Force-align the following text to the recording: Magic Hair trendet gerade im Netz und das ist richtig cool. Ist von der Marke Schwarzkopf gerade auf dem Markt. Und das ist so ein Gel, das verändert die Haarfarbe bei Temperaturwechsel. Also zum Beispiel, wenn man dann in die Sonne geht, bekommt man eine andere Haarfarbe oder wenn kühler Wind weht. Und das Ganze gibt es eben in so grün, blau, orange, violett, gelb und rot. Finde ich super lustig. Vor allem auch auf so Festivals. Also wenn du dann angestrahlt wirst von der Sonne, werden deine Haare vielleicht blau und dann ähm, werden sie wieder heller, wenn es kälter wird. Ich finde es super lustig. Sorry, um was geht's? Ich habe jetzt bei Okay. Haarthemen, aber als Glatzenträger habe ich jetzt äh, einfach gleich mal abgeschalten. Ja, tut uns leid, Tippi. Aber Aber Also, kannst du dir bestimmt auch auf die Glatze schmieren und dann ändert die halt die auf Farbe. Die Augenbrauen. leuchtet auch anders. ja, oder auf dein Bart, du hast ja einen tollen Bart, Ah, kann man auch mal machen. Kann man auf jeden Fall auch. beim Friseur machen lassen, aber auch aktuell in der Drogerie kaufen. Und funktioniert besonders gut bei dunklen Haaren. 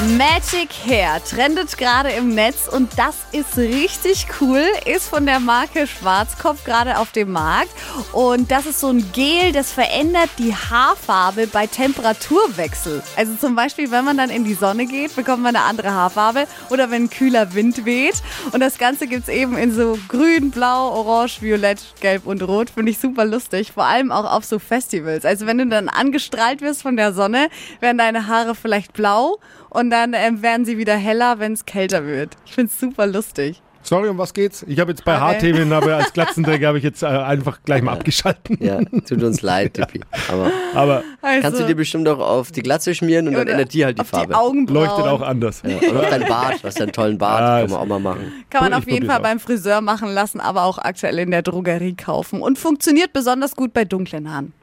Magic 0.00 0.70
Hair 0.86 1.22
trendet 1.22 1.78
gerade 1.78 2.10
im 2.10 2.34
Netz 2.34 2.66
und 2.66 2.90
das 2.98 3.14
ist 3.30 3.56
richtig 3.56 4.26
cool. 4.40 4.60
Ist 4.86 5.08
von 5.08 5.24
der 5.24 5.38
Marke 5.38 5.86
Schwarzkopf 5.86 6.64
gerade 6.64 6.98
auf 6.98 7.12
dem 7.12 7.30
Markt. 7.30 7.70
Und 8.12 8.50
das 8.50 8.66
ist 8.66 8.80
so 8.80 8.88
ein 8.88 9.12
Gel, 9.12 9.52
das 9.52 9.70
verändert 9.70 10.30
die 10.36 10.52
Haarfarbe 10.52 11.46
bei 11.46 11.68
Temperaturwechsel. 11.68 13.04
Also 13.16 13.34
zum 13.36 13.54
Beispiel, 13.54 13.92
wenn 13.92 14.04
man 14.04 14.16
dann 14.16 14.30
in 14.30 14.44
die 14.44 14.54
Sonne 14.54 14.86
geht, 14.86 15.14
bekommt 15.14 15.44
man 15.44 15.54
eine 15.54 15.64
andere 15.64 15.92
Haarfarbe 15.92 16.48
oder 16.70 16.90
wenn 16.90 17.08
kühler 17.08 17.54
Wind 17.54 17.84
weht. 17.84 18.20
Und 18.50 18.58
das 18.60 18.78
Ganze 18.78 19.06
gibt 19.06 19.22
es 19.22 19.28
eben 19.28 19.56
in 19.56 19.72
so 19.72 19.96
grün, 20.08 20.50
blau, 20.50 20.90
orange, 20.90 21.40
violett, 21.40 21.78
gelb 22.00 22.26
und 22.26 22.42
rot. 22.42 22.68
Finde 22.70 22.90
ich 22.90 22.98
super 22.98 23.24
lustig. 23.24 23.70
Vor 23.70 23.84
allem 23.84 24.10
auch 24.10 24.28
auf 24.28 24.44
so 24.44 24.58
Festivals. 24.58 25.24
Also 25.24 25.46
wenn 25.46 25.58
du 25.58 25.68
dann 25.68 25.88
angestrahlt 25.88 26.62
wirst 26.62 26.82
von 26.82 26.96
der 26.96 27.12
Sonne, 27.12 27.48
werden 27.78 27.98
deine 27.98 28.26
Haare 28.26 28.56
vielleicht 28.56 28.92
blau 28.92 29.38
und 29.74 29.83
dann 29.90 30.12
ähm, 30.14 30.42
werden 30.42 30.64
sie 30.64 30.78
wieder 30.78 30.96
heller, 30.96 31.38
wenn 31.38 31.52
es 31.52 31.64
kälter 31.64 32.06
wird. 32.06 32.36
Ich 32.46 32.52
finde 32.54 32.70
es 32.72 32.80
super 32.80 33.06
lustig. 33.06 33.60
Sorry, 33.86 34.08
um 34.08 34.16
was 34.16 34.32
geht's? 34.32 34.64
Ich 34.66 34.80
habe 34.80 34.92
jetzt 34.92 35.04
bei 35.04 35.12
Okay. 35.12 35.20
Haarthemen, 35.20 35.70
aber 35.70 35.96
als 35.96 36.10
Glatzenträger 36.14 36.68
habe 36.68 36.78
ich 36.78 36.84
jetzt 36.84 37.02
äh, 37.02 37.06
einfach 37.06 37.58
gleich 37.66 37.82
mal 37.82 37.92
abgeschalten. 37.92 38.56
Ja, 38.58 38.80
tut 38.82 39.22
uns 39.22 39.42
leid, 39.42 39.74
Tippi. 39.74 40.00
Aber 40.28 40.50
Aber 40.74 41.02
Also, 41.20 41.42
kannst 41.42 41.60
du 41.60 41.66
dir 41.66 41.74
bestimmt 41.74 42.08
auch 42.08 42.18
auf 42.18 42.50
die 42.50 42.62
Glatze 42.62 42.94
schmieren 42.94 43.28
und 43.28 43.34
dann 43.34 43.46
ändert 43.46 43.74
die 43.74 43.84
halt 43.84 43.98
die 43.98 44.00
auf 44.00 44.06
Farbe. 44.08 44.28
Die 44.28 44.34
Augenbrauen. 44.34 44.74
leuchtet 44.86 45.04
auch 45.06 45.20
anders. 45.20 45.60
ja, 45.66 45.86
oder 45.90 46.00
auf 46.00 46.08
dein 46.08 46.26
Bart, 46.26 46.62
du 46.62 46.66
hast 46.66 46.78
ja 46.78 46.84
einen 46.84 46.92
tollen 46.92 47.18
Bart, 47.18 47.42
Ah, 47.42 47.60
kann 47.60 47.70
man 47.72 47.78
auch 47.80 47.84
mal 47.86 47.98
machen. 48.00 48.32
Kann 48.48 48.62
man 48.62 48.72
auf 48.72 48.88
jeden 48.88 49.04
Fall 49.06 49.18
auch. 49.18 49.22
beim 49.22 49.38
Friseur 49.38 49.82
machen 49.82 50.08
lassen, 50.14 50.40
aber 50.40 50.64
auch 50.64 50.78
aktuell 50.78 51.18
in 51.18 51.30
der 51.30 51.42
Drogerie 51.42 51.94
kaufen. 51.94 52.40
Und 52.40 52.58
funktioniert 52.58 53.12
besonders 53.12 53.54
gut 53.54 53.74
bei 53.74 53.84
dunklen 53.84 54.32
Haaren. 54.32 54.54